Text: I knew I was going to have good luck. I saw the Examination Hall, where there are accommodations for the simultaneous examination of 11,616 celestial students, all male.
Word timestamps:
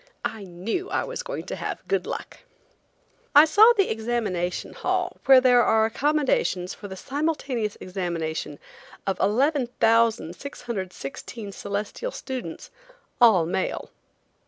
I 0.25 0.45
knew 0.45 0.89
I 0.89 1.03
was 1.03 1.21
going 1.21 1.43
to 1.43 1.55
have 1.55 1.87
good 1.87 2.07
luck. 2.07 2.39
I 3.35 3.45
saw 3.45 3.71
the 3.77 3.91
Examination 3.91 4.73
Hall, 4.73 5.17
where 5.25 5.39
there 5.39 5.61
are 5.63 5.85
accommodations 5.85 6.73
for 6.73 6.87
the 6.87 6.95
simultaneous 6.97 7.77
examination 7.79 8.57
of 9.05 9.19
11,616 9.19 11.51
celestial 11.51 12.09
students, 12.11 12.71
all 13.21 13.45
male. 13.45 13.91